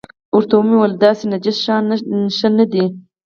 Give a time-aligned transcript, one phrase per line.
[0.35, 1.83] ورته ویې ویل داسې نجس شیان
[2.37, 2.85] ښه نه دي.